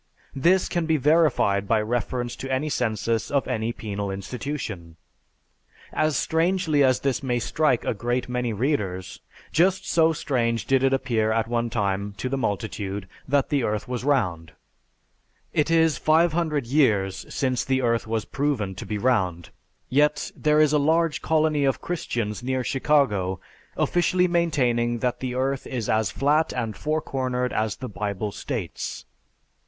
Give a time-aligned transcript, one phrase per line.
[0.35, 4.95] This can be verified by reference to any census of any penal institution.
[5.93, 9.19] As strangely as this may strike a great many readers,
[9.51, 13.87] just so strange did it appear at one time to the multitude that the earth
[13.87, 14.53] was round.
[15.53, 19.51] (It is 500 years since the earth was proven to be round,
[19.87, 23.39] yet there is a large colony of Christians near Chicago
[23.77, 29.05] officially maintaining that the earth is as flat and four cornered as the Bible states.)